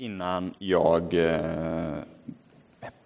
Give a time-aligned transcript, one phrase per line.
[0.00, 1.94] Innan jag eh,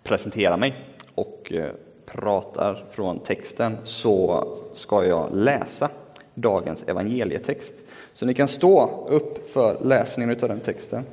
[0.02, 0.74] presenterar mig
[1.14, 1.70] och eh,
[2.06, 5.90] pratar från texten så ska jag läsa
[6.34, 7.74] dagens evangelietext.
[8.14, 11.04] Så ni kan stå upp för läsningen av den texten.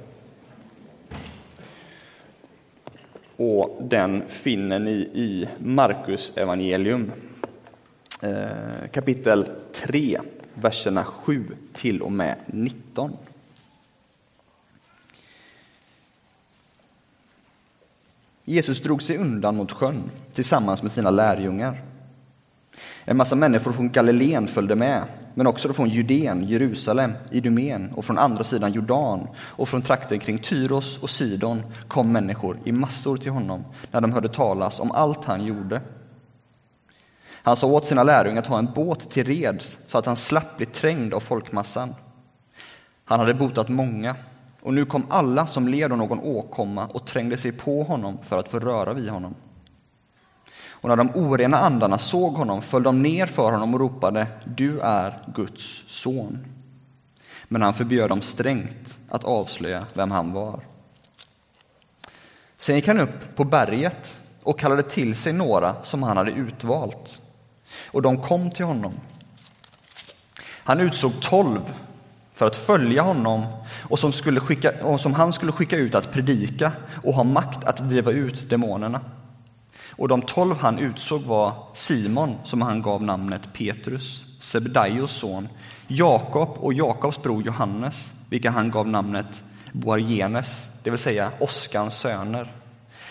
[3.36, 7.12] Och den finner ni i Markus evangelium
[8.22, 10.20] eh, kapitel 3,
[10.54, 11.44] verserna 7
[11.74, 13.12] till och med 19.
[18.50, 21.82] Jesus drog sig undan mot sjön tillsammans med sina lärjungar.
[23.06, 25.04] En massa människor från Galileen följde med,
[25.36, 30.40] men också från Judeen, Jerusalem, Idumen och från andra sidan Jordan och från trakten kring
[30.40, 35.26] Tyros och Sidon kom människor i massor till honom när de hörde talas om allt
[35.26, 35.82] han gjorde.
[37.32, 40.58] Han sa åt sina lärjungar att ha en båt till reds så att han slapp
[40.58, 41.96] bli trängd av folkmassan.
[43.06, 44.16] Han hade botat många
[44.62, 48.40] och nu kom alla som led av någon åkomma och trängde sig på honom för
[48.40, 49.36] att få röra vid honom.
[50.82, 54.80] Och när de orena andarna såg honom föll de ner för honom och ropade Du
[54.80, 56.46] är Guds son.
[57.48, 60.60] Men han förbjöd dem strängt att avslöja vem han var.
[62.58, 67.22] Sen gick han upp på berget och kallade till sig några som han hade utvalt.
[67.86, 68.94] Och de kom till honom.
[70.42, 71.74] Han utsåg tolv
[72.40, 73.46] för att följa honom
[73.90, 76.72] och som, skulle skicka, och som han skulle skicka ut att predika
[77.04, 79.02] och ha makt att driva ut demonerna.
[79.92, 85.50] Och de tolv han utsåg var Simon, som han gav namnet Petrus, Sebedaios son,
[85.88, 92.54] Jakob och Jakobs bror Johannes, vilka han gav namnet Boargenes, det vill säga Oskans söner.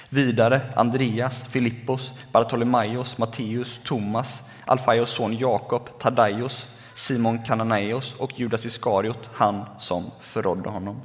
[0.08, 9.30] Vidare Andreas, Filippos, Bartolomaios, Matteus, Thomas, Alfaios son Jakob, Tadaios, Simon Kananeos och Judas Iskariot,
[9.34, 11.02] han som förrådde honom.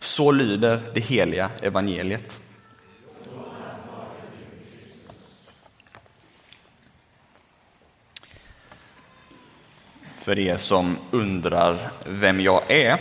[0.00, 2.40] Så lyder det heliga evangeliet.
[10.18, 13.00] För er som undrar vem jag är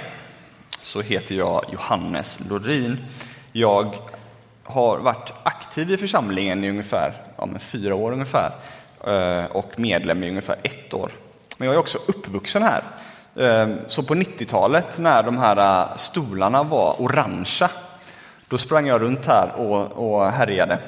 [0.81, 3.05] så heter jag Johannes Lorin.
[3.51, 3.95] Jag
[4.63, 8.51] har varit aktiv i församlingen i ungefär ja, fyra år ungefär
[9.07, 11.11] eh, och medlem i ungefär ett år.
[11.57, 12.83] Men jag är också uppvuxen här.
[13.39, 17.69] Ehm, så på 90-talet när de här äh, stolarna var orangea,
[18.47, 20.79] då sprang jag runt här och, och härjade.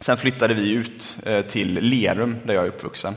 [0.00, 3.14] Sen flyttade vi ut äh, till Lerum där jag är uppvuxen.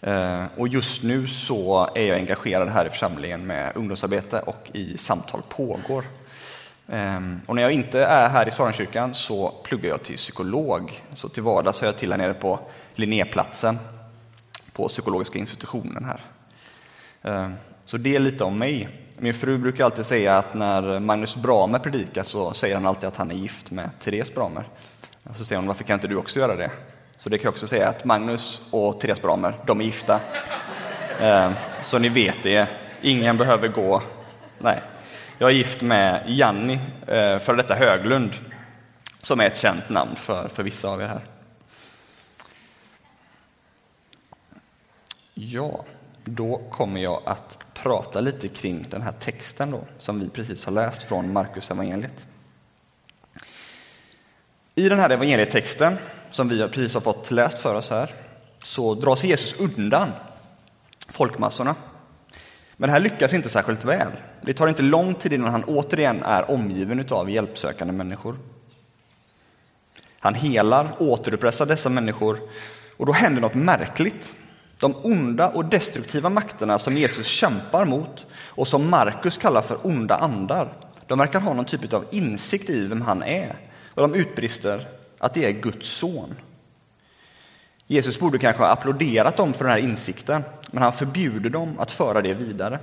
[0.00, 4.98] Ehm, och just nu så är jag engagerad här i församlingen med ungdomsarbete och i
[4.98, 6.04] Samtal pågår.
[6.88, 11.00] Ehm, och när jag inte är här i Sarenkyrkan så pluggar jag till psykolog.
[11.14, 12.58] Så till vardags är jag till här nere på
[12.94, 13.78] Linnéplatsen
[14.76, 16.20] på psykologiska institutionen här.
[17.22, 17.50] Eh,
[17.84, 18.88] så det är lite om mig.
[19.18, 23.16] Min fru brukar alltid säga att när Magnus Bramer predikar så säger han alltid att
[23.16, 24.68] han är gift med Therese Bramer.
[25.22, 26.70] Och så säger hon, varför kan inte du också göra det?
[27.18, 30.20] Så det kan jag också säga att Magnus och Therese Bramer, de är gifta.
[31.20, 31.50] Eh,
[31.82, 32.68] så ni vet det,
[33.02, 34.02] ingen behöver gå...
[34.58, 34.80] Nej.
[35.38, 38.30] Jag är gift med Janni, eh, före för detta Höglund,
[39.20, 41.35] som är ett känt namn för, för vissa av er här.
[45.38, 45.84] Ja,
[46.24, 50.72] då kommer jag att prata lite kring den här texten då, som vi precis har
[50.72, 52.26] läst från Markus evangeliet.
[54.74, 55.96] I den här evangelietexten,
[56.30, 58.14] som vi precis har fått läst för oss här,
[58.64, 60.12] så drar sig Jesus undan
[61.08, 61.74] folkmassorna.
[62.76, 64.12] Men det här lyckas inte särskilt väl.
[64.42, 68.38] Det tar inte lång tid innan han återigen är omgiven av hjälpsökande människor.
[70.18, 72.40] Han helar, återupprättar dessa människor
[72.96, 74.34] och då händer något märkligt.
[74.78, 80.16] De onda och destruktiva makterna som Jesus kämpar mot och som Markus kallar för onda
[80.16, 80.72] andar,
[81.06, 83.56] de verkar ha någon typ av insikt i vem han är
[83.94, 84.88] och de utbrister
[85.18, 86.34] att det är Guds son.
[87.86, 91.92] Jesus borde kanske ha applåderat dem för den här insikten, men han förbjuder dem att
[91.92, 92.78] föra det vidare.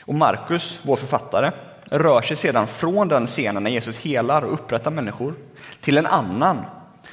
[0.00, 1.50] Och Markus, vår författare,
[1.84, 5.34] rör sig sedan från den scenen när Jesus helar och upprättar människor
[5.80, 6.64] till en annan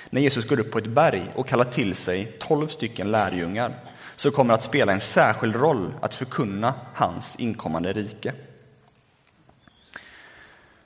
[0.10, 3.74] när Jesus går upp på ett berg och kallar till sig tolv stycken lärjungar
[4.16, 8.34] som kommer att spela en särskild roll att förkunna hans inkommande rike.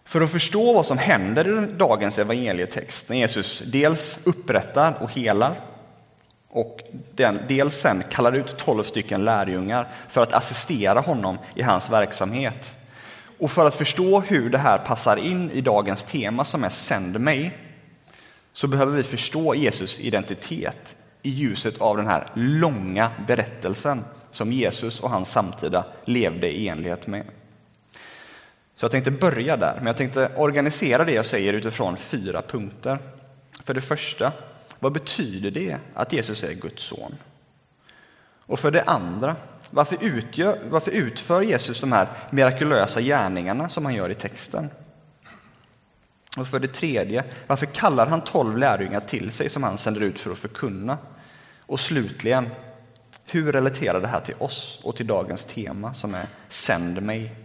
[0.03, 5.59] För att förstå vad som händer i dagens evangelietext när Jesus dels upprättar och helar
[6.50, 6.79] och
[7.15, 12.75] den, dels sen kallar ut tolv stycken lärjungar för att assistera honom i hans verksamhet.
[13.39, 17.19] Och för att förstå hur det här passar in i dagens tema som är Sänd
[17.19, 17.57] mig
[18.53, 25.00] så behöver vi förstå Jesus identitet i ljuset av den här långa berättelsen som Jesus
[25.00, 27.24] och hans samtida levde i enlighet med.
[28.75, 32.98] Så jag tänkte börja där, men jag tänkte organisera det jag säger utifrån fyra punkter.
[33.63, 34.31] För det första,
[34.80, 37.15] vad betyder det att Jesus är Guds son?
[38.45, 39.36] Och för det andra,
[39.71, 44.69] varför, utgör, varför utför Jesus de här mirakulösa gärningarna som han gör i texten?
[46.38, 50.19] Och för det tredje, varför kallar han tolv lärjungar till sig som han sänder ut
[50.19, 50.98] för att förkunna?
[51.60, 52.50] Och slutligen,
[53.25, 57.36] hur relaterar det här till oss och till dagens tema som är Sänd mig?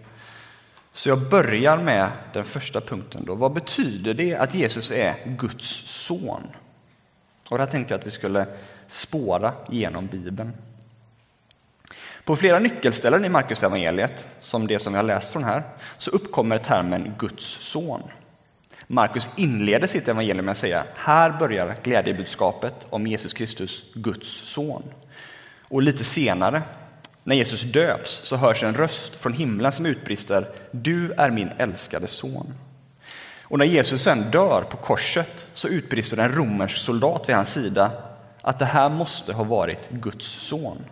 [0.92, 3.24] Så jag börjar med den första punkten.
[3.24, 3.34] Då.
[3.34, 6.42] Vad betyder det att Jesus är Guds son?
[7.50, 8.46] Och där tänkte jag att vi skulle
[8.86, 10.52] spåra genom Bibeln.
[12.24, 15.62] På flera nyckelställen i Markus evangeliet, som det som vi har läst från här,
[15.98, 18.02] så uppkommer termen Guds son.
[18.86, 24.82] Markus inleder sitt evangelium med att säga här börjar glädjebudskapet om Jesus Kristus, Guds son.
[25.68, 26.62] Och lite senare,
[27.24, 32.06] när Jesus döps, så hörs en röst från himlen som utbrister Du är min älskade
[32.06, 32.54] son.
[33.42, 37.90] Och när Jesus sen dör på korset så utbrister en romersk soldat vid hans sida
[38.42, 40.84] att det här måste ha varit Guds son.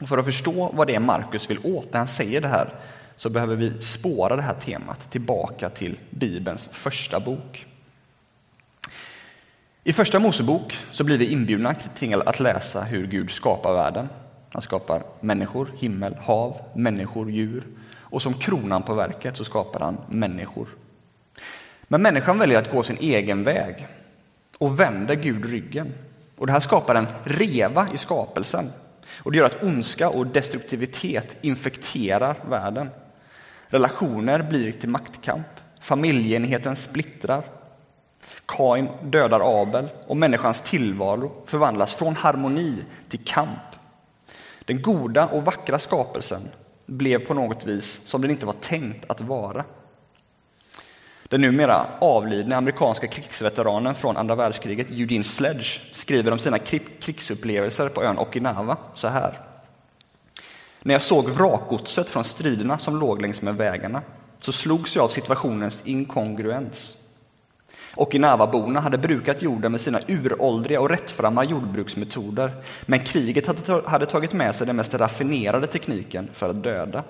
[0.00, 2.68] Och för att förstå vad det är Markus vill åt när han säger det här
[3.16, 7.66] så behöver vi spåra det här temat tillbaka till Bibelns första bok.
[9.84, 14.08] I Första Mosebok så blir vi inbjudna till att läsa hur Gud skapar världen.
[14.52, 17.64] Han skapar människor, himmel, hav, människor, djur
[17.98, 20.68] och som kronan på verket så skapar han människor.
[21.82, 23.86] Men människan väljer att gå sin egen väg
[24.58, 25.92] och vänder Gud ryggen.
[26.36, 28.72] Och det här skapar en reva i skapelsen
[29.18, 32.88] och det gör att ondska och destruktivitet infekterar världen.
[33.68, 35.46] Relationer blir till maktkamp,
[35.80, 37.44] familjeenheten splittrar.
[38.46, 43.60] Kain dödar Abel och människans tillvaro förvandlas från harmoni till kamp.
[44.64, 46.42] Den goda och vackra skapelsen
[46.86, 49.64] blev på något vis som den inte var tänkt att vara.
[51.28, 56.58] Den numera avlidne amerikanska krigsveteranen från andra världskriget, Eugene Sledge, skriver om sina
[57.00, 59.38] krigsupplevelser på ön Okinawa så här.
[60.86, 64.02] När jag såg vrakgodset från striderna som låg längs med vägarna
[64.38, 66.96] så slogs jag av situationens inkongruens.
[67.94, 72.52] Okinawaborna hade brukat jorden med sina uråldriga och rättframma jordbruksmetoder
[72.86, 73.46] men kriget
[73.86, 77.04] hade tagit med sig den mest raffinerade tekniken för att döda.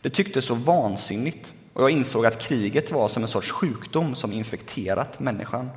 [0.00, 4.32] Det tycktes så vansinnigt och jag insåg att kriget var som en sorts sjukdom som
[4.32, 5.70] infekterat människan.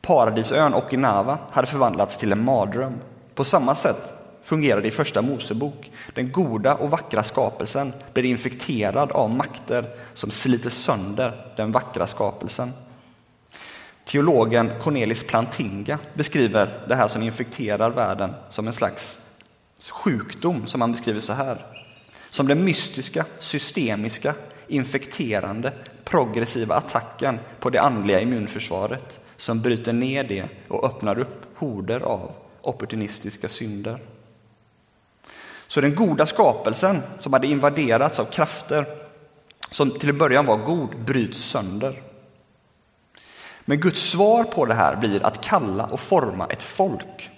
[0.00, 2.94] Paradisön Okinawa hade förvandlats till en mardröm.
[3.34, 5.90] På samma sätt fungerade i Första Mosebok.
[6.14, 9.84] Den goda och vackra skapelsen blir infekterad av makter
[10.14, 12.72] som sliter sönder den vackra skapelsen.
[14.04, 19.18] Teologen Cornelis Plantinga beskriver det här som infekterar världen som en slags
[19.90, 21.66] sjukdom som han beskriver så här.
[22.30, 24.34] Som den mystiska, systemiska,
[24.68, 25.72] infekterande,
[26.04, 32.32] progressiva attacken på det andliga immunförsvaret som bryter ner det och öppnar upp horder av
[32.62, 33.98] opportunistiska synder.
[35.72, 38.86] Så den goda skapelsen som hade invaderats av krafter
[39.70, 42.02] som till en början var god bryts sönder.
[43.64, 47.30] Men Guds svar på det här blir att kalla och forma ett folk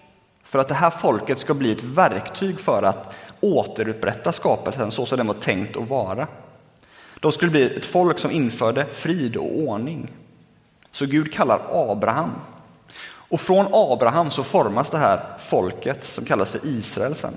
[0.45, 5.19] för att det här folket ska bli ett verktyg för att återupprätta skapelsen så som
[5.19, 6.27] den var tänkt att vara.
[7.21, 10.11] De skulle bli ett folk som införde frid och ordning.
[10.91, 12.31] Så Gud kallar Abraham.
[13.07, 17.35] Och från Abraham så formas det här folket som kallas för Israel sen.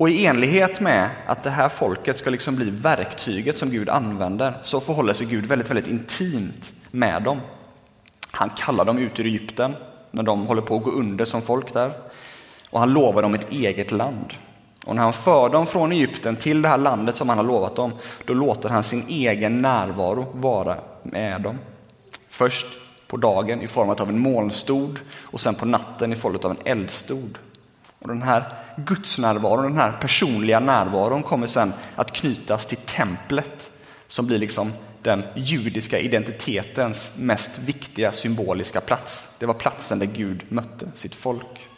[0.00, 4.52] Och i enlighet med att det här folket ska liksom bli verktyget som Gud använder
[4.62, 7.40] så förhåller sig Gud väldigt, väldigt intimt med dem.
[8.30, 9.74] Han kallar dem ut ur Egypten
[10.10, 11.92] när de håller på att gå under som folk där.
[12.70, 14.34] Och han lovar dem ett eget land.
[14.86, 17.76] Och när han för dem från Egypten till det här landet som han har lovat
[17.76, 17.92] dem,
[18.24, 21.58] då låter han sin egen närvaro vara med dem.
[22.28, 22.66] Först
[23.06, 26.56] på dagen i form av en molnstod och sen på natten i form av en
[26.64, 27.38] eldstod.
[28.00, 28.44] Och den här
[28.76, 33.70] gudsnärvaron, den här personliga närvaron kommer sen att knytas till templet
[34.06, 39.28] som blir liksom den judiska identitetens mest viktiga symboliska plats.
[39.38, 41.68] Det var platsen där Gud mötte sitt folk.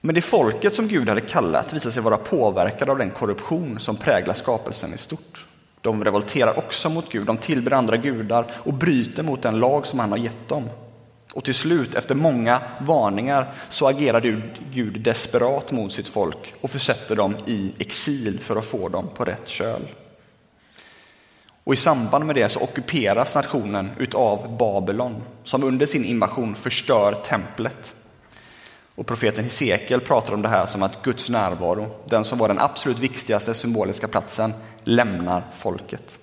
[0.00, 3.96] Men det folket som Gud hade kallat visade sig vara påverkade av den korruption som
[3.96, 5.46] präglar skapelsen i stort.
[5.80, 9.98] De revolterar också mot Gud, de tillber andra gudar och bryter mot den lag som
[9.98, 10.68] han har gett dem.
[11.32, 17.16] Och till slut, efter många varningar, så agerar Gud desperat mot sitt folk och försätter
[17.16, 19.82] dem i exil för att få dem på rätt köl.
[21.64, 27.14] Och i samband med det så ockuperas nationen utav Babylon som under sin invasion förstör
[27.14, 27.94] templet.
[28.94, 32.58] Och profeten Hesekiel pratar om det här som att Guds närvaro, den som var den
[32.58, 34.52] absolut viktigaste symboliska platsen,
[34.84, 36.18] lämnar folket.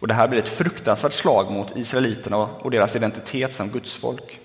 [0.00, 4.40] Och det här blir ett fruktansvärt slag mot israeliterna och deras identitet som Guds folk.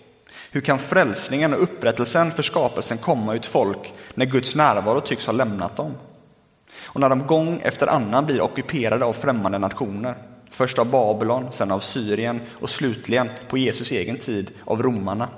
[0.51, 5.33] Hur kan frälsningen och upprättelsen för skapelsen komma ut folk när Guds närvaro tycks ha
[5.33, 5.91] lämnat dem?
[6.85, 10.15] Och när de gång efter annan blir ockuperade av främmande nationer,
[10.51, 15.29] först av Babylon, sen av Syrien och slutligen på Jesus egen tid av romarna.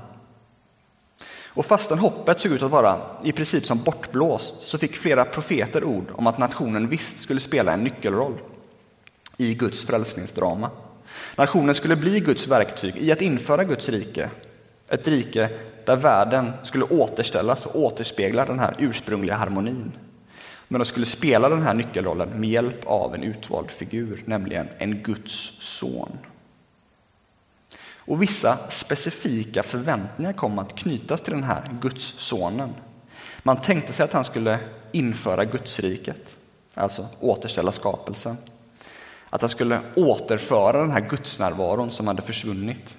[1.47, 5.83] Och fastän hoppet såg ut att vara i princip som bortblåst så fick flera profeter
[5.83, 8.33] ord om att nationen visst skulle spela en nyckelroll
[9.37, 10.69] i Guds frälsningsdrama.
[11.35, 14.29] Nationen skulle bli Guds verktyg i att införa Guds rike.
[14.89, 15.49] Ett rike
[15.85, 19.91] där världen skulle återställas och återspegla den här ursprungliga harmonin.
[20.67, 25.03] Men de skulle spela den här nyckelrollen med hjälp av en utvald figur, nämligen en
[25.03, 26.17] Guds son.
[28.07, 32.69] Och vissa specifika förväntningar kom att knytas till den här Guds sonen.
[33.43, 34.59] Man tänkte sig att han skulle
[34.91, 36.37] införa Gudsriket,
[36.73, 38.37] alltså återställa skapelsen.
[39.29, 42.97] Att han skulle återföra den här gudsnärvaron som hade försvunnit.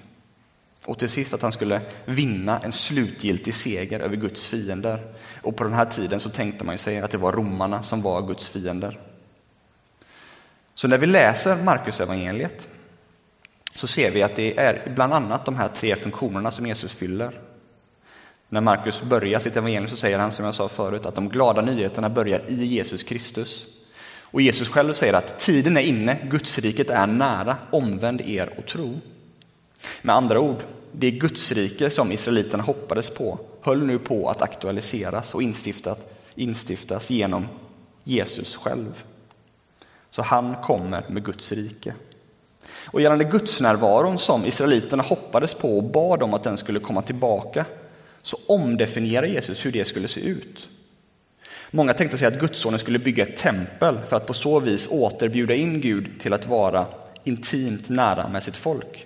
[0.85, 5.13] Och till sist att han skulle vinna en slutgiltig seger över Guds fiender.
[5.41, 8.21] Och på den här tiden så tänkte man sig att det var romarna som var
[8.21, 8.99] Guds fiender.
[10.75, 12.67] Så när vi läser Markus evangeliet
[13.75, 17.41] så ser vi att det är bland annat de här tre funktionerna som Jesus fyller.
[18.49, 21.61] När Markus börjar sitt evangelium så säger han, som jag sa förut, att de glada
[21.61, 23.65] nyheterna börjar i Jesus Kristus.
[24.31, 28.99] Och Jesus själv säger att tiden är inne, Gudsriket är nära, omvänd er och tro.
[30.01, 35.43] Med andra ord, det Gudsrike som israeliterna hoppades på höll nu på att aktualiseras och
[35.43, 35.97] instiftas,
[36.35, 37.47] instiftas genom
[38.03, 39.03] Jesus själv.
[40.09, 41.93] Så han kommer med Guds rike.
[42.85, 47.65] Och gällande gudsnärvaron som israeliterna hoppades på och bad om att den skulle komma tillbaka
[48.21, 50.69] så omdefinierar Jesus hur det skulle se ut.
[51.71, 55.53] Många tänkte sig att gudsonen skulle bygga ett tempel för att på så vis återbjuda
[55.53, 56.85] in Gud till att vara
[57.23, 59.05] intimt nära med sitt folk.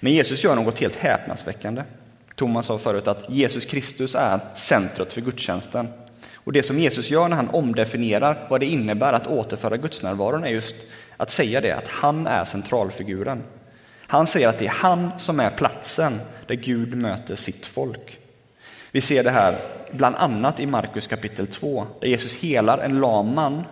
[0.00, 1.82] Men Jesus gör något helt häpnadsväckande.
[2.34, 5.88] Thomas sa förut att Jesus Kristus är centret för gudstjänsten.
[6.34, 10.48] Och det som Jesus gör när han omdefinierar vad det innebär att återföra gudsnärvaron är
[10.48, 10.74] just
[11.16, 13.42] att säga det, att han är centralfiguren.
[14.06, 18.18] Han säger att det är han som är platsen där Gud möter sitt folk.
[18.90, 19.58] Vi ser det här
[19.94, 23.64] bland annat i Markus kapitel 2, där Jesus helar en lam man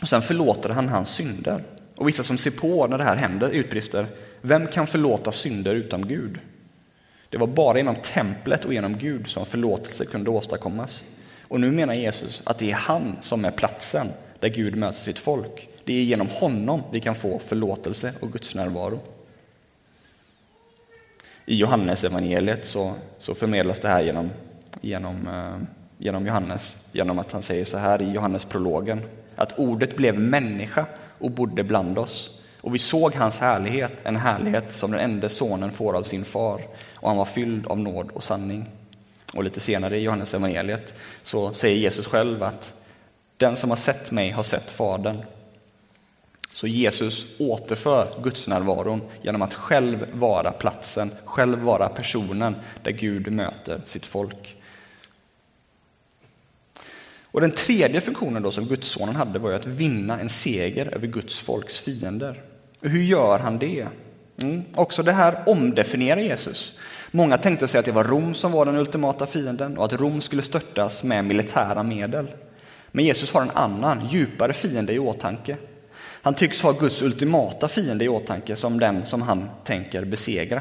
[0.00, 1.64] och sen förlåter han hans synder.
[1.96, 4.06] Och vissa som ser på när det här händer utbrister,
[4.40, 6.38] vem kan förlåta synder utom Gud?
[7.28, 11.04] Det var bara genom templet och genom Gud som förlåtelse kunde åstadkommas.
[11.42, 14.06] Och nu menar Jesus att det är han som är platsen
[14.40, 15.68] där Gud möter sitt folk.
[15.84, 19.00] Det är genom honom vi kan få förlåtelse och Guds närvaro.
[21.46, 24.30] I Johannes evangeliet så, så förmedlas det här genom,
[24.80, 25.66] genom, eh,
[25.98, 29.02] genom Johannes, genom att han säger så här i Johannesprologen,
[29.36, 30.86] att ordet blev människa
[31.18, 32.30] och bodde bland oss.
[32.60, 36.60] Och vi såg hans härlighet, en härlighet som den enda sonen får av sin far,
[36.94, 38.70] och han var fylld av nåd och sanning.
[39.34, 42.72] Och lite senare i Johannes evangeliet så säger Jesus själv att
[43.36, 45.24] den som har sett mig har sett Fadern.
[46.52, 53.80] Så Jesus återför gudsnärvaron genom att själv vara platsen, själv vara personen där Gud möter
[53.84, 54.56] sitt folk.
[57.32, 61.40] Och Den tredje funktionen då som Gudssonen hade var att vinna en seger över Guds
[61.40, 62.42] folks fiender.
[62.82, 63.86] Och hur gör han det?
[64.42, 64.62] Mm.
[64.74, 66.72] Också det här omdefinierar Jesus.
[67.10, 70.20] Många tänkte sig att det var Rom som var den ultimata fienden och att Rom
[70.20, 72.26] skulle störtas med militära medel.
[72.90, 75.56] Men Jesus har en annan, djupare fiende i åtanke.
[76.22, 80.60] Han tycks ha Guds ultimata fiende i åtanke som den som han tänker besegra.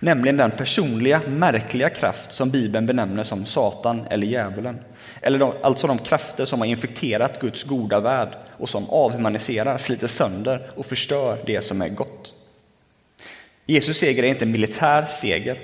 [0.00, 4.80] Nämligen den personliga, märkliga kraft som Bibeln benämner som Satan eller djävulen.
[5.20, 10.06] Eller de, alltså de krafter som har infekterat Guds goda värld och som avhumaniserar, sliter
[10.06, 12.34] sönder och förstör det som är gott.
[13.66, 15.58] Jesus seger är inte en militär seger.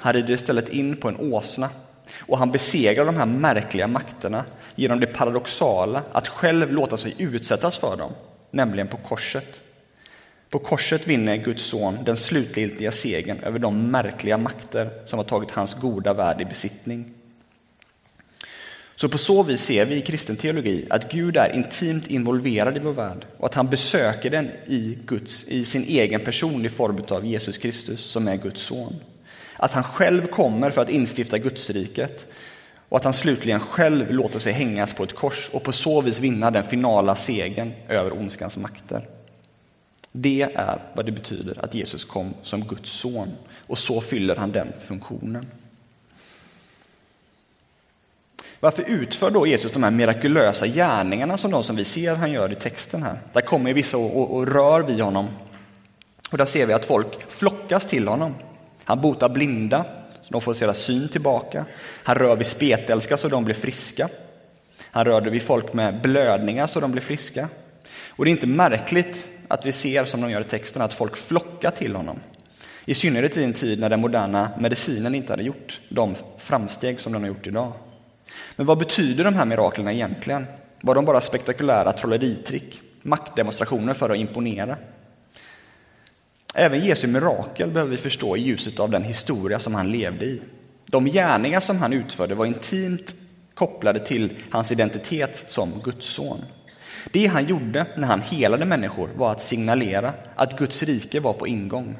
[0.00, 1.70] Han rider istället in på en åsna
[2.18, 7.78] och han besegrar de här märkliga makterna genom det paradoxala att själv låta sig utsättas
[7.78, 8.12] för dem,
[8.50, 9.62] nämligen på korset.
[10.54, 15.50] På korset vinner Guds son den slutgiltiga segern över de märkliga makter som har tagit
[15.50, 17.14] hans goda värld i besittning.
[18.96, 22.80] Så på så vis ser vi i kristen teologi att Gud är intimt involverad i
[22.80, 27.02] vår värld och att han besöker den i, Guds, i sin egen person i form
[27.08, 28.96] av Jesus Kristus som är Guds son.
[29.56, 32.26] Att han själv kommer för att instifta Gudsriket
[32.88, 36.20] och att han slutligen själv låter sig hängas på ett kors och på så vis
[36.20, 39.08] vinna den finala segern över ondskans makter.
[40.16, 43.28] Det är vad det betyder att Jesus kom som Guds son
[43.66, 45.46] och så fyller han den funktionen.
[48.60, 52.52] Varför utför då Jesus de här mirakulösa gärningarna som de som vi ser han gör
[52.52, 53.18] i texten här?
[53.32, 55.28] Där kommer vissa och, och, och rör vid honom.
[56.30, 58.34] Och där ser vi att folk flockas till honom.
[58.84, 59.84] Han botar blinda,
[60.22, 61.64] så de får se syn tillbaka.
[62.02, 64.08] Han rör vid spetälska så de blir friska.
[64.90, 67.48] Han rörde vid folk med blödningar så de blir friska.
[68.08, 71.16] Och det är inte märkligt att vi ser, som de gör i texten, att folk
[71.16, 72.20] flockar till honom.
[72.84, 77.12] I synnerhet i en tid när den moderna medicinen inte hade gjort de framsteg som
[77.12, 77.72] den har gjort idag.
[78.56, 80.46] Men vad betyder de här miraklerna egentligen?
[80.80, 84.76] Var de bara spektakulära trolleritrick, maktdemonstrationer för att imponera?
[86.54, 90.40] Även Jesu mirakel behöver vi förstå i ljuset av den historia som han levde i.
[90.86, 93.14] De gärningar som han utförde var intimt
[93.54, 96.44] kopplade till hans identitet som Guds son.
[97.12, 101.46] Det han gjorde när han helade människor var att signalera att Guds rike var på
[101.46, 101.96] ingång.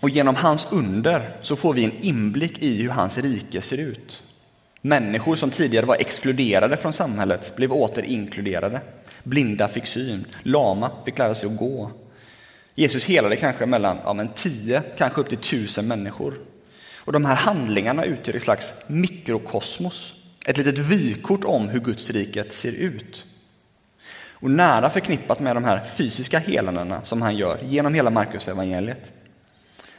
[0.00, 4.22] Och genom hans under så får vi en inblick i hur hans rike ser ut.
[4.82, 8.80] Människor som tidigare var exkluderade från samhället blev åter inkluderade.
[9.22, 11.90] Blinda fick syn, lama fick lära sig att gå.
[12.74, 16.34] Jesus helade kanske mellan ja, men tio, kanske upp till tusen människor.
[16.96, 20.14] Och de här handlingarna utgör ett slags mikrokosmos,
[20.46, 23.26] ett litet vykort om hur Guds riket ser ut.
[24.40, 29.12] Och nära förknippat med de här fysiska helandena som han gör genom hela Markus evangeliet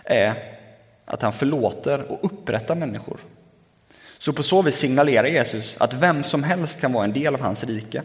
[0.04, 0.34] är
[1.06, 3.20] att han förlåter och upprättar människor.
[4.18, 7.42] Så på så vis signalerar Jesus att vem som helst kan vara en del av
[7.42, 8.04] hans rike.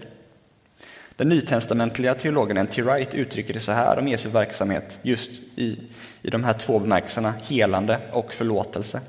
[1.17, 2.83] Den nytestamentliga teologen N.T.
[2.83, 5.79] Wright uttrycker det så här om Jesu verksamhet just i,
[6.23, 9.01] i de här två bemärkelserna, helande och förlåtelse.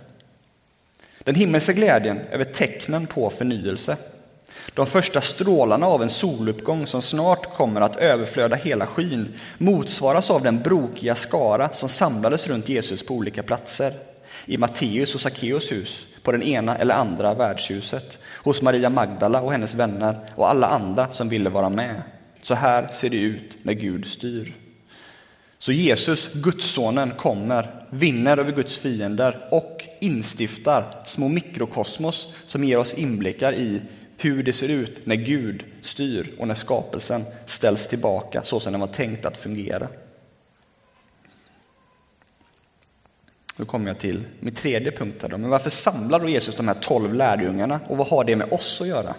[1.27, 3.97] Den himmelska glädjen över tecknen på förnyelse
[4.73, 10.43] de första strålarna av en soluppgång som snart kommer att överflöda hela skyn motsvaras av
[10.43, 13.93] den brokiga skara som samlades runt Jesus på olika platser.
[14.45, 19.51] I Matteus och Sackeus hus, på den ena eller andra värdshuset, hos Maria Magdala och
[19.51, 22.01] hennes vänner och alla andra som ville vara med.
[22.41, 24.66] Så här ser det ut när Gud styr.
[25.59, 32.93] Så Jesus, Gudssonen, kommer, vinner över Guds fiender och instiftar små mikrokosmos som ger oss
[32.93, 33.81] inblickar i
[34.17, 38.81] hur det ser ut när Gud styr och när skapelsen ställs tillbaka så som den
[38.81, 39.87] var tänkt att fungera.
[43.57, 45.21] Nu kommer jag till min tredje punkt.
[45.21, 45.37] Här då.
[45.37, 48.81] Men varför samlar då Jesus de här tolv lärjungarna och vad har det med oss
[48.81, 49.15] att göra?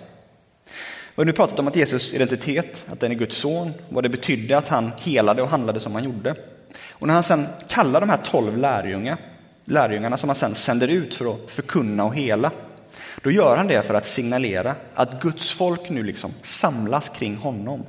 [1.19, 4.09] Vi har nu pratat om att Jesus identitet, att den är Guds son, vad det
[4.09, 6.35] betydde att han helade och handlade som han gjorde.
[6.91, 9.17] Och när han sen kallar de här tolv lärjungar,
[9.65, 12.51] lärjungarna som han sen sänder ut för att förkunna och hela,
[13.23, 17.83] då gör han det för att signalera att Guds folk nu liksom samlas kring honom.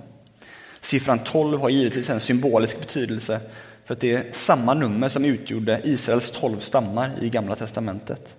[0.82, 3.40] Siffran 12 har givetvis en symbolisk betydelse
[3.86, 8.36] för att det är samma nummer som utgjorde Israels tolv stammar i Gamla testamentet.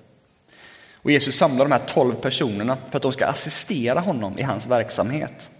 [1.03, 4.67] Och Jesus samlar de här tolv personerna för att de ska assistera honom i hans
[4.67, 5.51] verksamhet.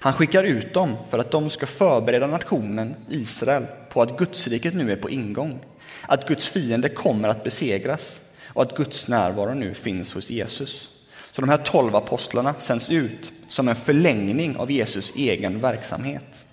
[0.00, 4.92] Han skickar ut dem för att de ska förbereda nationen Israel på att Gudsriket nu
[4.92, 5.60] är på ingång.
[6.02, 10.90] Att Guds fiende kommer att besegras och att Guds närvaro nu finns hos Jesus.
[11.30, 16.44] Så de här tolv apostlarna sänds ut som en förlängning av Jesus egen verksamhet.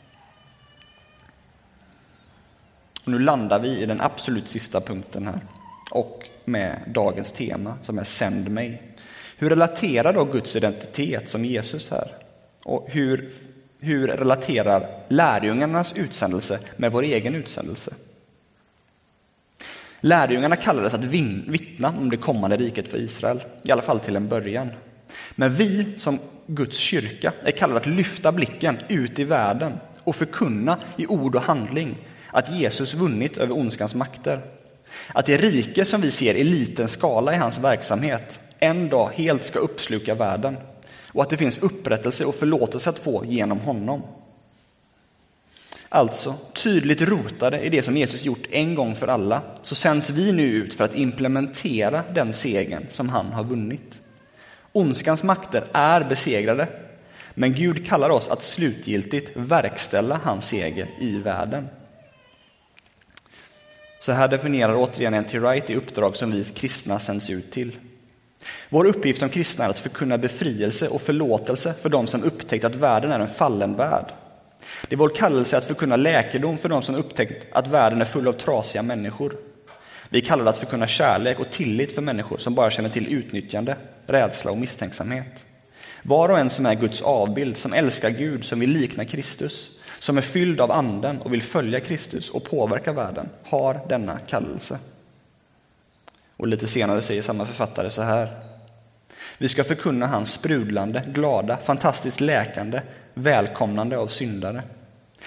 [3.04, 5.40] Och nu landar vi i den absolut sista punkten här
[5.92, 8.82] och med dagens tema som är Sänd mig.
[9.38, 12.12] Hur relaterar då Guds identitet som Jesus här?
[12.64, 13.34] Och hur,
[13.80, 17.94] hur relaterar lärjungarnas utsändelse med vår egen utsändelse?
[20.00, 24.28] Lärjungarna kallades att vittna om det kommande riket för Israel, i alla fall till en
[24.28, 24.70] början.
[25.36, 30.78] Men vi som Guds kyrka är kallade att lyfta blicken ut i världen och förkunna
[30.98, 31.96] i ord och handling
[32.32, 34.42] att Jesus vunnit över ondskans makter.
[35.08, 39.46] Att det rike som vi ser i liten skala i hans verksamhet en dag helt
[39.46, 40.58] ska uppsluka världen
[41.16, 44.02] och att det finns upprättelse och förlåtelse att få genom honom.
[45.90, 50.32] Alltså, tydligt rotade i det som Jesus gjort en gång för alla, så sänds vi
[50.32, 54.02] nu ut för att implementera den segern som han har vunnit.
[54.72, 56.68] Ondskans makter är besegrade,
[57.34, 61.68] men Gud kallar oss att slutgiltigt verkställa hans seger i världen.
[64.06, 65.40] Så här definierar återigen N.T.
[65.40, 67.78] Wright det uppdrag som vi kristna sänds ut till.
[68.70, 72.76] Vår uppgift som kristna är att förkunna befrielse och förlåtelse för de som upptäckt att
[72.76, 74.06] världen är en fallen värld
[74.88, 78.28] det är vår kallelse att förkunna läkedom för de som upptäckt att världen är full
[78.28, 79.38] av trasiga människor.
[80.10, 83.76] Vi kallar det att förkunna kärlek och tillit för människor som bara känner till utnyttjande,
[84.06, 85.46] rädsla och misstänksamhet.
[86.04, 90.18] Var och en som är Guds avbild, som älskar Gud, som vill likna Kristus, som
[90.18, 94.80] är fylld av anden och vill följa Kristus och påverka världen, har denna kallelse.
[96.38, 98.30] Och lite senare säger samma författare så här.
[99.38, 102.82] Vi ska förkunna hans sprudlande, glada, fantastiskt läkande,
[103.14, 104.64] välkomnande av syndare.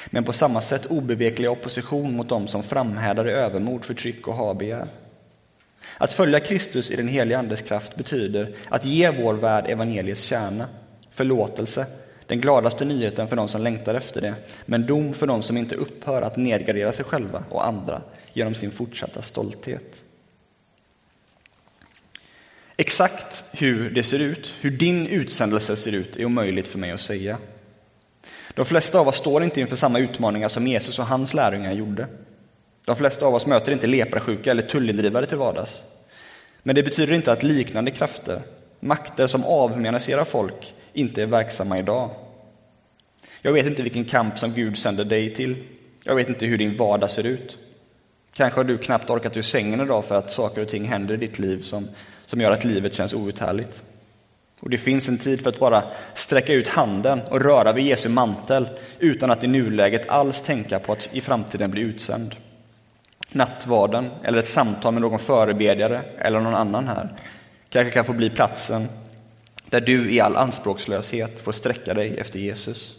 [0.06, 4.86] Men på samma sätt obevekliga opposition mot dem som framhärdar i övermod, förtryck och habegär.
[5.98, 10.68] Att följa Kristus i den heliga Andes kraft betyder att ge vår värld evangeliets kärna,
[11.10, 11.86] förlåtelse,
[12.28, 14.34] den gladaste nyheten för de som längtar efter det,
[14.66, 18.70] men dom för de som inte upphör att nedgradera sig själva och andra genom sin
[18.70, 20.04] fortsatta stolthet.
[22.76, 27.00] Exakt hur det ser ut, hur din utsändelse ser ut, är omöjligt för mig att
[27.00, 27.38] säga.
[28.54, 32.06] De flesta av oss står inte inför samma utmaningar som Jesus och hans lärjungar gjorde.
[32.84, 35.82] De flesta av oss möter inte leprasjuka eller tullindrivare till vardags.
[36.62, 38.42] Men det betyder inte att liknande krafter,
[38.80, 42.10] makter som avhumaniserar folk, inte är verksamma idag.
[43.42, 45.56] Jag vet inte vilken kamp som Gud sänder dig till.
[46.04, 47.58] Jag vet inte hur din vardag ser ut.
[48.34, 51.16] Kanske har du knappt orkat ur sängen idag för att saker och ting händer i
[51.16, 51.88] ditt liv som,
[52.26, 53.82] som gör att livet känns outhärdligt.
[54.60, 55.84] Och det finns en tid för att bara
[56.14, 60.92] sträcka ut handen och röra vid Jesu mantel utan att i nuläget alls tänka på
[60.92, 62.34] att i framtiden bli utsänd.
[63.32, 67.12] Nattvarden eller ett samtal med någon förebedjare eller någon annan här
[67.68, 68.88] kanske kan få bli platsen
[69.70, 72.96] där du i all anspråkslöshet får sträcka dig efter Jesus.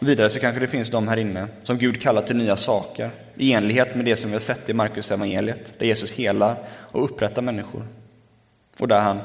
[0.00, 3.52] Vidare så kanske det finns de här inne som Gud kallar till nya saker i
[3.52, 7.42] enlighet med det som vi har sett i Markus evangeliet, där Jesus helar och upprättar
[7.42, 7.86] människor.
[8.78, 9.20] Och där han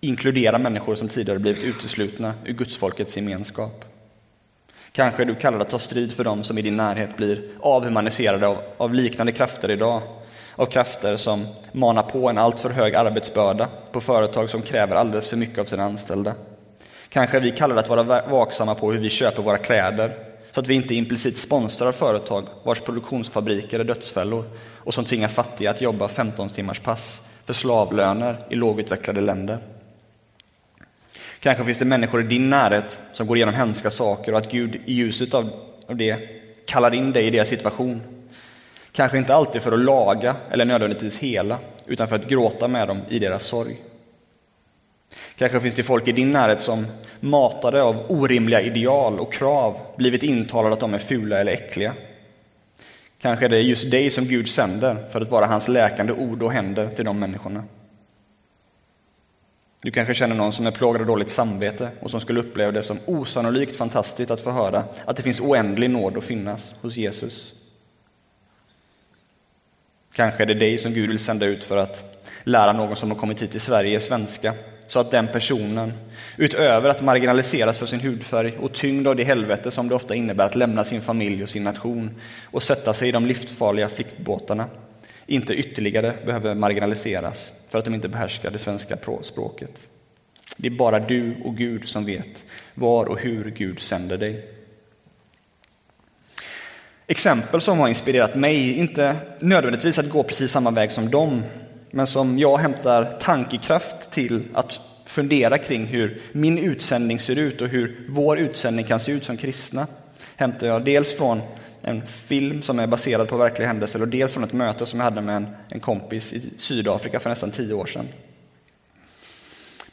[0.00, 3.84] inkluderar människor som tidigare blivit uteslutna ur gudsfolkets gemenskap.
[4.92, 8.46] Kanske är du kallad att ta strid för dem som i din närhet blir avhumaniserade
[8.46, 10.02] av, av liknande krafter idag.
[10.56, 15.36] Av krafter som manar på en alltför hög arbetsbörda på företag som kräver alldeles för
[15.36, 16.34] mycket av sina anställda.
[17.08, 20.16] Kanske är vi kallade att vara vaksamma på hur vi köper våra kläder
[20.52, 24.44] så att vi inte implicit sponsrar företag vars produktionsfabriker är dödsfällor
[24.76, 29.58] och som tvingar fattiga att jobba 15 timmars pass för slavlöner i lågutvecklade länder.
[31.40, 34.74] Kanske finns det människor i din närhet som går igenom hemska saker och att Gud
[34.74, 35.50] i ljuset av
[35.88, 36.18] det
[36.66, 38.13] kallar in dig i deras situation.
[38.96, 43.00] Kanske inte alltid för att laga eller nödvändigtvis hela, utan för att gråta med dem
[43.08, 43.76] i deras sorg.
[45.36, 46.86] Kanske finns det folk i din närhet som
[47.20, 51.94] matade av orimliga ideal och krav blivit intalade att de är fula eller äckliga.
[53.20, 56.52] Kanske är det just dig som Gud sänder för att vara hans läkande ord och
[56.52, 57.64] händer till de människorna.
[59.82, 62.82] Du kanske känner någon som är plågad av dåligt samvete och som skulle uppleva det
[62.82, 67.53] som osannolikt fantastiskt att få höra att det finns oändlig nåd att finnas hos Jesus.
[70.16, 73.18] Kanske är det dig som Gud vill sända ut för att lära någon som har
[73.18, 74.54] kommit hit till Sverige svenska
[74.86, 75.92] så att den personen,
[76.36, 80.46] utöver att marginaliseras för sin hudfärg och tyngd av det helvete som det ofta innebär
[80.46, 82.10] att lämna sin familj och sin nation
[82.44, 84.66] och sätta sig i de livsfarliga flyktbåtarna,
[85.26, 89.88] inte ytterligare behöver marginaliseras för att de inte behärskar det svenska språket.
[90.56, 94.48] Det är bara du och Gud som vet var och hur Gud sänder dig.
[97.06, 101.42] Exempel som har inspirerat mig, inte nödvändigtvis att gå precis samma väg som dem,
[101.90, 107.68] men som jag hämtar tankekraft till att fundera kring hur min utsändning ser ut och
[107.68, 109.86] hur vår utsändning kan se ut som kristna,
[110.36, 111.40] hämtar jag dels från
[111.82, 115.04] en film som är baserad på verkliga händelser och dels från ett möte som jag
[115.04, 118.08] hade med en, en kompis i Sydafrika för nästan tio år sedan.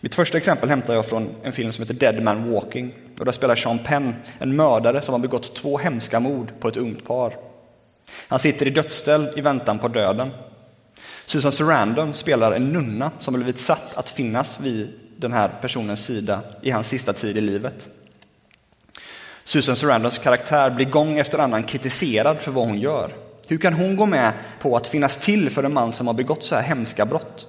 [0.03, 2.93] Mitt första exempel hämtar jag från en film som heter Dead Man Walking.
[3.19, 6.77] Och där spelar Sean Penn en mördare som har begått två hemska mord på ett
[6.77, 7.35] ungt par.
[8.27, 10.29] Han sitter i dödsställ i väntan på döden.
[11.25, 16.41] Susan Sarandon spelar en nunna som blivit satt att finnas vid den här personens sida
[16.61, 17.87] i hans sista tid i livet.
[19.43, 23.11] Susan Sarandons karaktär blir gång efter annan kritiserad för vad hon gör.
[23.47, 26.43] Hur kan hon gå med på att finnas till för en man som har begått
[26.43, 27.47] så här hemska brott?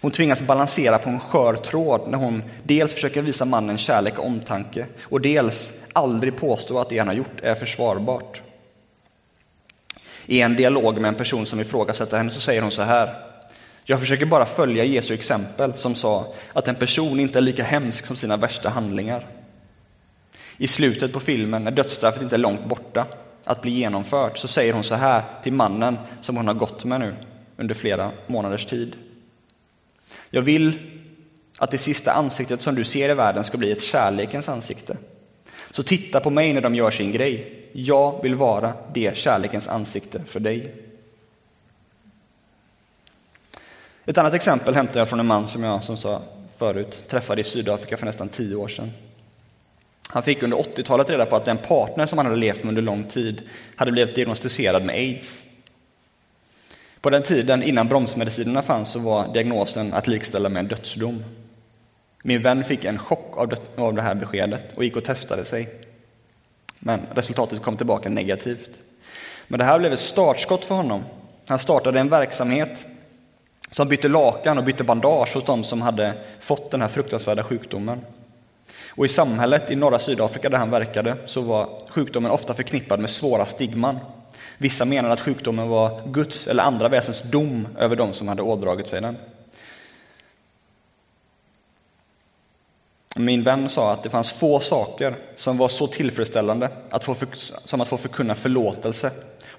[0.00, 4.26] Hon tvingas balansera på en skör tråd när hon dels försöker visa mannen kärlek och
[4.26, 8.42] omtanke och dels aldrig påstå att det han har gjort är försvarbart.
[10.26, 13.14] I en dialog med en person som ifrågasätter henne så säger hon så här.
[13.84, 18.06] Jag försöker bara följa Jesu exempel som sa att en person inte är lika hemsk
[18.06, 19.26] som sina värsta handlingar.
[20.56, 23.06] I slutet på filmen, när dödsstraffet inte är långt borta
[23.44, 27.00] att bli genomfört, så säger hon så här till mannen som hon har gått med
[27.00, 27.14] nu
[27.56, 28.96] under flera månaders tid.
[30.30, 30.78] Jag vill
[31.58, 34.96] att det sista ansiktet som du ser i världen ska bli ett kärlekens ansikte.
[35.70, 37.66] Så titta på mig när de gör sin grej.
[37.72, 40.74] Jag vill vara det kärlekens ansikte för dig.
[44.06, 46.22] Ett annat exempel hämtar jag från en man som jag, som sa
[46.56, 48.90] förut, träffade i Sydafrika för nästan tio år sedan.
[50.08, 52.82] Han fick under 80-talet reda på att den partner som han hade levt med under
[52.82, 53.42] lång tid
[53.76, 55.44] hade blivit diagnostiserad med aids.
[57.00, 61.24] På den tiden innan bromsmedicinerna fanns så var diagnosen att likställa med en dödsdom.
[62.24, 65.44] Min vän fick en chock av det, av det här beskedet och gick och testade
[65.44, 65.68] sig.
[66.78, 68.70] Men resultatet kom tillbaka negativt.
[69.48, 71.04] Men det här blev ett startskott för honom.
[71.46, 72.86] Han startade en verksamhet
[73.70, 78.00] som bytte lakan och bytte bandage hos de som hade fått den här fruktansvärda sjukdomen.
[78.90, 83.10] Och i samhället i norra Sydafrika där han verkade så var sjukdomen ofta förknippad med
[83.10, 83.98] svåra stigman.
[84.62, 88.88] Vissa menade att sjukdomen var Guds eller andra väsens dom över de som hade ådragit
[88.88, 89.16] sig den.
[93.16, 97.28] Min vän sa att det fanns få saker som var så tillfredsställande att få för,
[97.64, 99.10] som att få förkunna förlåtelse,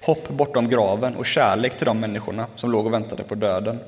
[0.02, 3.78] hopp bortom graven och kärlek till de människorna som låg och väntade på döden.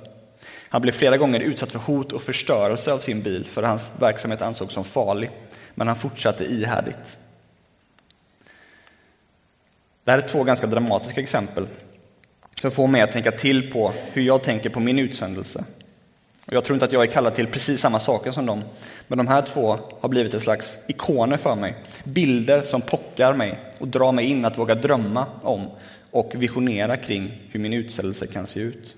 [0.68, 4.42] Han blev flera gånger utsatt för hot och förstörelse av sin bil för hans verksamhet
[4.42, 5.31] ansågs som farlig,
[5.74, 7.18] men han fortsatte ihärdigt.
[10.05, 11.67] Det här är två ganska dramatiska exempel
[12.61, 15.64] som får mig att tänka till på hur jag tänker på min utsändelse.
[16.47, 18.62] Jag tror inte att jag är kallad till precis samma saker som dem,
[19.07, 21.75] men de här två har blivit ett slags ikoner för mig.
[22.05, 25.71] Bilder som pockar mig och drar mig in att våga drömma om
[26.11, 28.97] och visionera kring hur min utsändelse kan se ut.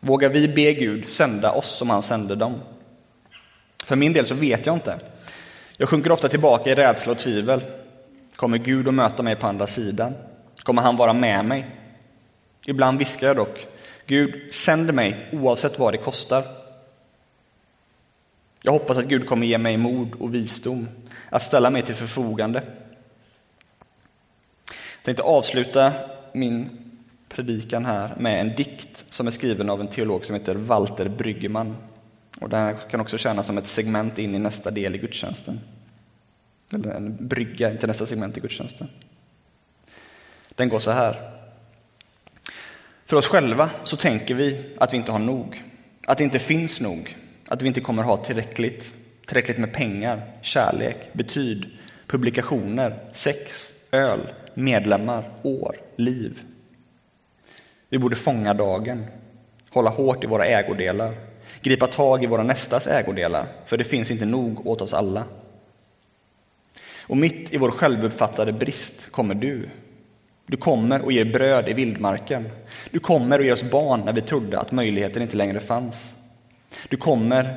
[0.00, 2.54] Vågar vi be Gud sända oss som han sände dem?
[3.84, 4.98] För min del så vet jag inte.
[5.76, 7.60] Jag sjunker ofta tillbaka i rädsla och tvivel.
[8.36, 10.14] Kommer Gud att möta mig på andra sidan?
[10.62, 11.66] Kommer han vara med mig?
[12.66, 13.66] Ibland viskar jag dock,
[14.06, 16.44] Gud, sänd mig oavsett vad det kostar.
[18.62, 20.88] Jag hoppas att Gud kommer ge mig mod och visdom
[21.30, 22.62] att ställa mig till förfogande.
[24.66, 25.92] Jag tänkte avsluta
[26.32, 26.70] min
[27.28, 31.76] predikan här med en dikt som är skriven av en teolog som heter Walter Bryggeman.
[32.40, 35.60] Och den här kan också tjäna som ett segment in i nästa del i gudstjänsten.
[36.72, 38.88] Eller en brygga till nästa segment i gudstjänsten.
[40.54, 41.32] Den går så här.
[43.04, 45.62] För oss själva så tänker vi att vi inte har nog,
[46.06, 47.16] att det inte finns nog,
[47.48, 48.94] att vi inte kommer ha tillräckligt,
[49.26, 51.66] tillräckligt med pengar, kärlek, betyd,
[52.06, 56.42] publikationer, sex, öl, medlemmar, år, liv.
[57.88, 59.04] Vi borde fånga dagen,
[59.70, 61.14] hålla hårt i våra ägodelar,
[61.62, 65.24] gripa tag i våra nästas ägodelar, för det finns inte nog åt oss alla.
[67.08, 69.68] Och mitt i vår självuppfattade brist kommer du.
[70.46, 72.48] Du kommer och ger bröd i vildmarken.
[72.90, 76.16] Du kommer och ger oss barn när vi trodde att möjligheten inte längre fanns.
[76.88, 77.56] Du kommer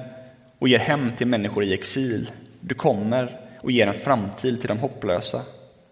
[0.59, 2.31] och ger hem till människor i exil.
[2.59, 5.41] Du kommer och ger en framtid till de hopplösa.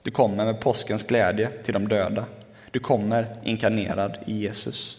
[0.03, 2.25] Du kommer med påskens glädje till de döda.
[2.71, 4.97] Du kommer inkarnerad i Jesus.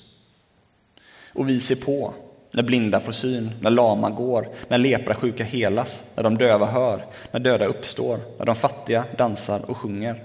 [1.32, 2.14] Och vi ser på
[2.50, 7.40] när blinda får syn, när lama går, när leprasjuka helas, när de döva hör, när
[7.40, 10.24] döda uppstår, när de fattiga dansar och sjunger.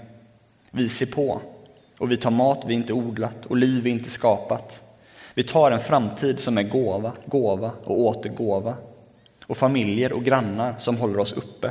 [0.70, 1.40] Vi ser på
[1.98, 4.80] och vi tar mat vi inte odlat och liv vi inte skapat.
[5.34, 8.74] Vi tar en framtid som är gåva, gåva och åter gåva
[9.46, 11.70] och familjer och grannar som håller oss uppe.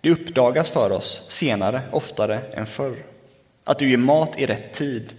[0.00, 2.96] Det uppdagas för oss senare, oftare än förr,
[3.64, 5.12] att du ger mat i rätt tid,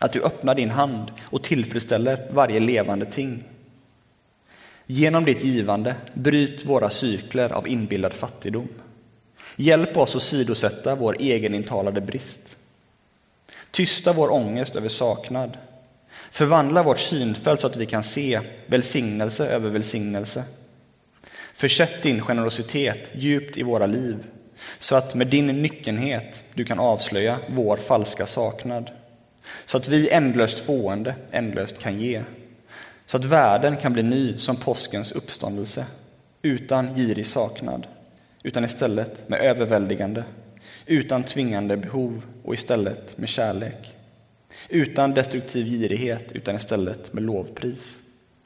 [0.00, 3.44] att du öppnar din hand och tillfredsställer varje levande ting.
[4.86, 8.68] Genom ditt givande, bryt våra cykler av inbillad fattigdom.
[9.56, 12.56] Hjälp oss att sidosätta vår egenintalade brist.
[13.70, 15.58] Tysta vår ångest över saknad.
[16.30, 20.44] Förvandla vårt synfält så att vi kan se välsignelse över välsignelse.
[21.54, 24.26] Försätt din generositet djupt i våra liv
[24.78, 28.90] så att med din nyckenhet du kan avslöja vår falska saknad.
[29.66, 32.22] Så att vi ändlöst fående ändlöst kan ge.
[33.06, 35.86] Så att världen kan bli ny som påskens uppståndelse
[36.42, 37.86] utan girig saknad,
[38.42, 40.24] utan istället med överväldigande,
[40.86, 43.96] utan tvingande behov och istället med kärlek.
[44.68, 47.98] Utan destruktiv girighet, utan istället med lovpris.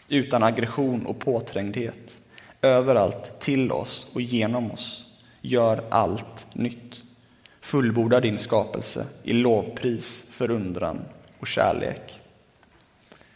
[0.09, 2.19] Utan aggression och påträngdhet.
[2.63, 5.05] Överallt, till oss och genom oss.
[5.41, 7.03] Gör allt nytt.
[7.69, 11.01] Fullborda din skapelse i lovpris, förundran
[11.39, 12.21] och kärlek.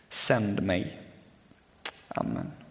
[0.09, 0.99] Sänd mig.
[2.09, 2.62] Amen.